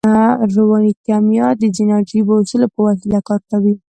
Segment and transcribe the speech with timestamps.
[0.55, 3.73] رواني کیمیا د ځينو عجیبو اصولو په وسیله کار کوي